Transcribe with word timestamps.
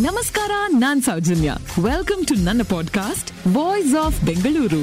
ನಮಸ್ಕಾರ, 0.00 0.50
ನಾನ್ 0.78 1.02
Soujanya. 1.02 1.54
Welcome 1.82 2.26
to 2.26 2.34
ನನ್ನ 2.34 2.60
podcast 2.70 3.56
voice 3.56 3.94
of 3.96 4.24
Bengaluru 4.24 4.82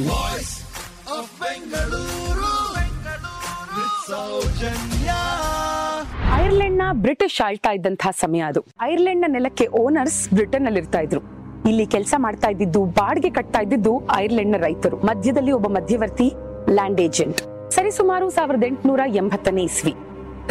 ಐರ್ಲೆಂಡ್ನ 6.46 6.81
British 6.91 7.41
ಆಳ್ತಾ 7.41 7.71
ಇದ್ದಂತಹ 7.71 8.09
ಸಮಯ 8.12 8.39
ಅದು. 8.39 8.65
ಐರ್ಲೆಂಡ್ನ 8.81 9.25
ನೆಲಕ್ಕೆ 9.28 9.67
ಓನರ್ಸ್ 9.67 10.29
ಬ್ರಿಟನ್ 10.29 10.65
ಅಲ್ಲಿ 10.65 10.79
ಇರ್ತಾ 10.79 11.00
ಇದ್ರು. 11.00 11.21
ಇಲ್ಲಿ 11.70 11.86
ಕೆಲಸ 11.86 12.13
ಮಾಡ್ತಾ 12.18 12.47
ಇದ್ದಿದ್ದು, 12.47 12.86
ಬಾಡಿಗೆ 12.86 13.29
ಕಟ್ತಾ 13.29 13.59
ಇದ್ದಿದ್ದು 13.59 14.07
ಐರ್ಲೆಂಡ್ನ 14.16 14.61
ರೈತರು. 14.61 14.97
ಮಧ್ಯದಲ್ಲಿ 14.97 15.52
ಒಬ್ಬ 15.52 15.68
ಮಧ್ಯವರ್ತಿ 15.68 16.34
ಲ್ಯಾಂಡ್ 16.73 17.02
ಏಜೆಂಟ್ 17.02 17.71
ಸರಿಸುಮಾರು 17.71 18.29
ಸಾವಿರದ 18.29 18.63
ಎಂಟುನೂರ 18.63 19.00
ಎಂಬತ್ತನೇ 19.16 19.63
ಇಸ್ವಿ. 19.63 19.93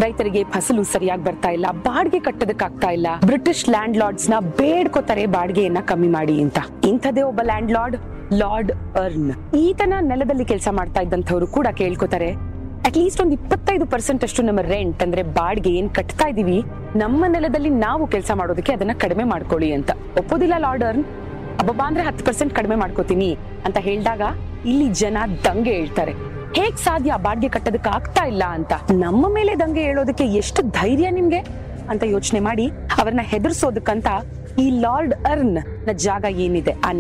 ರೈತರಿಗೆ 0.03 0.41
ಫಸಲು 0.55 0.83
ಸರಿಯಾಗಿ 0.93 1.23
ಬರ್ತಾ 1.29 1.51
ಇಲ್ಲ, 1.57 1.67
ಬಾಡಿಗೆ 1.87 2.21
ಕಟ್ಟೋದಕ್ಕಾಗ್ತಾ 2.27 2.89
ಇಲ್ಲ. 2.97 3.09
ಬ್ರಿಟಿಷ್ 3.31 3.63
ಲ್ಯಾಂಡ್ 3.75 3.97
ಲಾರ್ಡ್ಸ್ನ 4.01 4.39
ಬೇಡ್ಕೋತಾರೆ 4.61 5.25
ಬಾಡಿಗೆಯನ್ನ 5.37 5.81
ಕಮ್ಮಿ 5.91 6.11
ಮಾಡಿ 6.17 6.35
ಅಂತ. 6.45 6.59
ಇಂಥದೇ 6.91 7.23
ಒಬ್ಬ 7.31 7.41
ಲ್ಯಾಂಡ್ 7.51 7.73
ಲಾರ್ಡ್ 7.77 7.97
ಲಾರ್ಡ್ 8.41 8.73
ಅರ್ನ್ 9.05 9.31
ಈತನ 9.63 9.95
ನೆಲದಲ್ಲಿ 10.11 10.45
ಕೆಲಸ 10.53 10.69
ಮಾಡ್ತಾ 10.79 11.01
ಇದ್ದಂಥವ್ರು 11.07 11.47
ಕೂಡ 11.57 11.69
ಕೇಳ್ಕೊತಾರೆ 11.81 12.31
ಅಟ್ 12.87 12.97
ಲೀಸ್ಟ್ 13.01 13.21
ಒಂದು 13.25 13.35
ಇಪ್ಪತ್ತೈದು 13.39 13.85
ಪರ್ಸೆಂಟ್ 13.93 14.25
ಅಷ್ಟು 14.27 14.41
ನಮ್ಮ 14.49 14.63
ರೆಂಟ್ 14.75 15.03
ಅಂದ್ರೆ 15.05 15.23
ಬಾಡಿಗೆ 15.39 15.71
ಏನ್ 15.79 15.91
ಕಟ್ತಾ 15.99 16.27
ಇದೀವಿ? 16.33 16.59
ನಮ್ಮ 17.03 17.25
ನೆಲದಲ್ಲಿ 17.35 17.71
ನಾವು 17.87 18.05
ಕೆಲಸ 18.15 18.31
ಮಾಡೋದಕ್ಕೆ 18.41 18.73
ಅದನ್ನ 18.77 18.95
ಕಡಿಮೆ 19.05 19.25
ಮಾಡ್ಕೊಳ್ಳಿ 19.33 19.71
ಅಂತ. 19.77 19.91
ಒಪ್ಪೋದಿಲ್ಲ 20.21 20.57
ಲಾರ್ಡ್ 20.65 20.85
ಅರ್ನ್ 20.89 21.05
ಅಬ್ಬಬ್ಬಾ 21.61 21.85
ಅಂದ್ರೆ 21.91 22.05
ಹತ್ತು 22.09 22.25
ಪರ್ಸೆಂಟ್ 22.29 22.53
ಕಡಿಮೆ 22.59 22.77
ಮಾಡ್ಕೋತೀನಿ 22.83 23.31
ಅಂತ 23.67 23.79
ಹೇಳಿದಾಗ 23.89 24.23
ಇಲ್ಲಿ 24.73 24.89
ಜನ 25.03 25.17
ದಂಗೆ 25.47 25.73
ಹೇಳ್ತಾರೆ. 25.79 26.15
ಹೇಗ್ 26.57 26.77
ಸಾಧ್ಯ 26.77 27.13
ಬಾಡಿಗೆ 27.17 27.49
ಕಟ್ಟೋದಕ್ಕೆ 27.49 27.91
ಆಗ್ತಾ 27.91 28.25
ಇಲ್ಲ 28.25 28.43
ಅಂತ? 28.45 28.73
ನಮ್ಮ 28.93 29.35
ಮೇಲೆ 29.35 29.59
ದಂಗೆ 29.59 29.83
ಹೇಳೋದಕ್ಕೆ 29.83 30.25
ಎಷ್ಟು 30.25 30.63
ಧೈರ್ಯ 30.63 31.11
ನಿಮ್ಗೆ? 31.11 31.39
ಅಂತ 31.91 32.03
ಯೋಚನೆ 32.03 32.41
ಮಾಡಿ 32.41 32.69
ಅವ್ರನ್ನ 32.69 33.21
ಹೆದರ್ಸೋದಕ್ಕಂತ 33.23 34.07
ಈ 34.59 34.71
ಲಾರ್ಡ್ 34.71 35.15
ಅರ್ನ್ನ 35.15 35.59
ಜಾಗ 35.93 36.25
ಏನಿದೆ 36.25 36.75
ಆ 36.85 36.93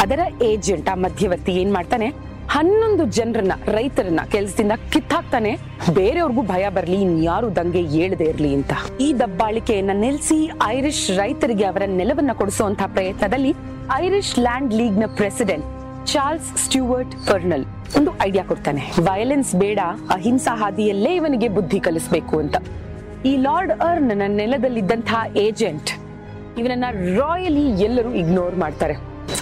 ಅದರ 0.00 0.20
ಏಜೆಂಟ್, 0.42 0.88
ಆ 0.88 0.94
ಮಧ್ಯವರ್ತಿ 0.94 1.52
ಏನ್ 1.52 1.72
ಮಾಡ್ತಾನೆ? 1.72 2.14
ಹನ್ನೊಂದು 2.48 3.04
ಜನರನ್ನ, 3.04 3.52
ರೈತರನ್ನ 3.66 4.20
ಕೆಲಸದಿಂದ 4.30 4.72
ಕಿತ್ತಾಕ್ತಾನೆ. 4.92 5.58
ಬೇರೆಯವ್ರಿಗೂ 5.94 6.42
ಭಯ 6.42 6.68
ಬರ್ಲಿ, 6.68 7.00
ಇನ್ಯಾರು 7.00 7.56
ದಂಗೆ 7.56 7.80
ಏಳದೆ 7.80 8.24
ಇರ್ಲಿ 8.24 8.54
ಅಂತ. 8.54 8.72
ಈ 9.00 9.14
ದಬ್ಬಾಳಿಕೆಯನ್ನ 9.18 9.90
ನಿಲ್ಸಿ 9.94 10.50
ಐರಿಷ್ 10.66 11.10
ರೈತರಿಗೆ 11.10 11.64
ಅವರ 11.64 11.82
ನೆಲವನ್ನ 11.86 12.32
ಕೊಡಿಸುವಂತಹ 12.32 12.86
ಪ್ರಯತ್ನದಲ್ಲಿ 12.86 13.54
ಐರಿಷ್ 13.94 14.38
ಲ್ಯಾಂಡ್ 14.38 14.74
ಲೀಗ್ನ 14.74 15.02
ಪ್ರೆಸಿಡೆಂಟ್ 15.16 15.64
ಚಾರ್ಲ್ಸ್ 16.12 16.48
ಸ್ಟ್ಯೂವರ್ಟ್ 16.64 17.14
ಫರ್ನಲ್ 17.26 17.64
ಒಂದು 17.98 18.10
ಐಡಿಯಾ 18.22 18.44
ಕೊಡ್ತಾನೆ. 18.44 18.82
ವಯಲೆನ್ಸ್ 19.00 19.52
ಬೇಡ, 19.56 19.80
ಅಹಿಂಸಾ 20.10 20.52
ಹಾದಿಯಲ್ಲೇ 20.56 21.14
ಇವನಿಗೆ 21.14 21.48
ಬುದ್ಧಿ 21.48 21.80
ಕಲಿಸಬೇಕು 21.80 22.38
ಅಂತ. 22.38 22.56
ಈ 23.24 23.36
ಲಾರ್ಡ್ 23.36 23.72
ಅರ್ನ್ 23.72 24.08
ನನ್ನ 24.08 24.22
ನೆಲದಲ್ಲಿದ್ದಂತಹ 24.36 25.36
ಏಜೆಂಟ್ 25.36 25.90
ಇವನನ್ನ 26.60 26.84
ರಾಯಲಿ 27.18 27.64
ಎಲ್ಲರೂ 27.82 28.10
ಇಗ್ನೋರ್ 28.22 28.56
ಮಾಡ್ತಾರೆ. 28.56 28.94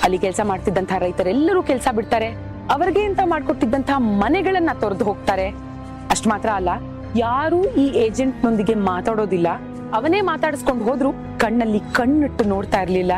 ಅಲ್ಲಿ 0.04 0.18
ಕೆಲಸ 0.18 0.40
ಮಾಡ್ತಿದ್ದಂತಹ 0.44 0.98
ರೈತರೆಲ್ಲರೂ 0.98 1.62
ಕೆಲಸ 1.62 1.88
ಬಿಡ್ತಾರೆ. 1.96 2.28
ಅವರಿಗೆ 2.70 3.02
ಅಂತ 3.02 3.20
ಮಾಡ್ಕೊಟ್ಟಿದ್ದಂತಹ 3.24 3.98
ಮನೆಗಳನ್ನ 3.98 4.70
ತೊರೆದು 4.80 5.04
ಹೋಗ್ತಾರೆ. 5.04 5.46
ಅಷ್ಟು 6.10 6.28
ಮಾತ್ರ 6.28 6.48
ಅಲ್ಲ, 6.48 6.70
ಯಾರು 7.16 7.58
ಈ 7.74 7.86
ಏಜೆಂಟ್ 8.06 8.44
ನೊಂದಿಗೆ 8.44 8.74
ಮಾತಾಡೋದಿಲ್ಲ. 8.74 9.48
ಅವನೇ 9.94 10.20
ಮಾತಾಡಿಸ್ಕೊಂಡು 10.20 10.84
ಹೋದ್ರು 10.84 11.12
ಕಣ್ಣಲ್ಲಿ 11.38 11.80
ಕಣ್ಣಿಟ್ಟು 11.92 12.44
ನೋಡ್ತಾ 12.44 12.80
ಇರ್ಲಿಲ್ಲ. 12.80 13.12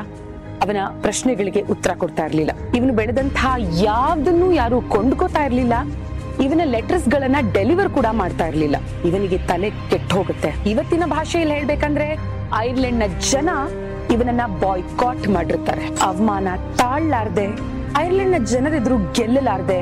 ಅವನ 0.65 0.77
ಪ್ರಶ್ನೆಗಳಿಗೆ 1.01 1.61
ಉತ್ತರ 1.61 1.91
ಕೊಡ್ತಾ 1.95 2.27
ಇರಲಿಲ್ಲ. 2.27 2.51
ಇವನು 2.75 2.93
ಬೆಳೆದಂತಹ 2.93 3.55
ಯಾವ್ದನ್ನು 3.83 4.53
ಯಾರು 4.53 4.81
ಕೊಂಡ್ಕೋತಾ 4.81 5.45
ಇರಲಿಲ್ಲ. 5.45 5.75
ಇವನ 6.45 6.61
ಲೆಟರ್ಸ್ 6.65 7.09
ಗಳನ್ನ 7.09 7.37
ಡೆಲಿವರ್ 7.53 7.91
ಕೂಡ 7.91 8.07
ಮಾಡ್ತಾ 8.11 8.47
ಇರಲಿಲ್ಲ. 8.47 8.77
ಇವನಿಗೆ 9.05 9.39
ತಲೆ 9.39 9.71
ಕೆಟ್ಟ 9.71 10.13
ಹೋಗುತ್ತೆ. 10.15 10.71
ಇವತ್ತಿನ 10.71 11.03
ಭಾಷೆಯಲ್ಲಿ 11.07 11.55
ಹೇಳ್ಬೇಕಂದ್ರೆ 11.55 12.19
ಐರ್ಲೆಂಡ್ನ 12.57 13.03
ಜನ 13.33 13.49
ಇವನನ್ನ 14.11 14.41
ಬಾಯ್ಕಾಟ್ 14.61 15.29
ಮಾಡಿರ್ತಾರೆ. 15.29 15.85
ಅವಮಾನ 16.03 16.49
ತಾಳ್ಲಾರ್ದೆ 16.77 17.47
ಐರ್ಲೆಂಡ್ನ 17.99 18.45
ಜನರೆದುರು 18.45 18.97
ಗೆಲ್ಲಲಾರ್ದೆ 19.13 19.81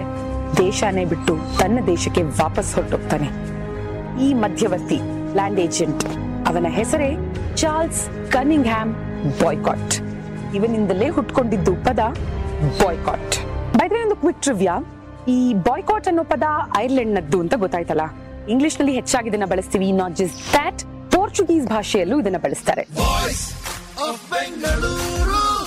ದೇಶನೇ 0.58 1.04
ಬಿಟ್ಟು 1.04 1.36
ತನ್ನ 1.58 1.78
ದೇಶಕ್ಕೆ 1.86 2.22
ವಾಪಸ್ 2.22 2.74
ಹೊರಟೋಗ್ತಾನೆ. 2.74 3.28
ಈ 4.24 4.34
ಮಧ್ಯವರ್ತಿ 4.34 5.00
ಲ್ಯಾಂಡ್ 5.34 5.60
ಏಜೆಂಟ್. 5.60 6.04
ಅವನ 6.48 6.66
ಹೆಸರೇ 6.68 7.10
ಚಾರ್ಲ್ಸ್ 7.54 8.32
ಕನಿಂಗ್ 8.32 8.66
ಹ್ಯಾಮ್ 8.66 8.94
ಬಾಯ್ಕಾಟ್ 9.42 10.11
ಇವನಿಂದಲೇ 10.54 11.08
ಹುಟ್ಕೊಂಡಿದ್ದು 11.08 11.74
ಪದ 11.74 12.00
ಬಾಯ್ಕಾಟ್ 12.82 13.36
ಬೈದ್ರೆ 13.76 14.02
ಒಂದು 14.02 14.16
ಕ್ವಿಕ್ 14.16 14.42
ಟ್ರಿವ್ಯಾ 14.42 14.74
ಈ 15.28 15.54
ಬಾಯ್ಕಾಟ್ 15.54 16.08
ಅನ್ನೋ 16.08 16.24
ಪದ 16.24 16.42
ಐರ್ಲೆಂಡ್ 16.78 17.14
ನದ್ದು 17.14 17.40
ಅಂತ 17.40 17.54
ಗೊತ್ತಾಯ್ತಲ್ಲ? 17.54 18.00
ಇಂಗ್ಲಿಷ್ನಲ್ಲಿ 18.48 18.94
ಹೆಚ್ಚಾಗಿ 18.94 19.28
ಇದನ್ನ 19.28 19.44
ಬಳಸ್ತೀವಿ 19.44 19.92
ನಾಟ್ 19.92 20.16
ಜಸ್ಟ್ 20.16 20.54
ದಟ್ 20.54 20.80
ಪೋರ್ಚುಗೀಸ್ 21.12 21.66
ಭಾಷೆಯಲ್ಲೂ 21.66 22.20
ಇದನ್ನ 22.20 22.36
ಬಳಸ್ತಾರೆ. 22.36 22.84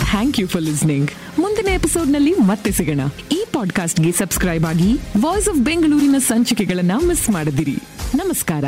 ಥ್ಯಾಂಕ್ 0.09 0.39
ಯು 0.39 0.47
ಫಾರ್ 0.47 0.63
ಲಿಸ್ನಿಂಗ್ 0.63 1.11
ಮುಂದಿನ 1.39 1.67
ಎಪಿಸೋಡ್ನಲ್ಲಿ 1.67 2.33
ಮತ್ತೆ 2.33 2.71
ಸಿಗೋಣ. 2.71 2.99
ಈ 3.31 3.45
ಪಾಡ್ಕಾಸ್ಟ್ಗೆ 3.53 4.11
ಸಬ್ಸ್ಕ್ರೈಬ್ 4.11 4.65
ಆಗಿ 4.65 4.91
ವಾಯ್ಸ್ 5.23 5.49
ಆಫ್ 5.49 5.57
ಬೆಂಗಳೂರಿನ 5.57 6.15
ಸಂಚಿಕೆಗಳನ್ನ 6.17 6.91
ಮಿಸ್ 7.07 7.29
ಮಾಡದಿರಿ. 7.29 7.77
ನಮಸ್ಕಾರ. 8.15 8.65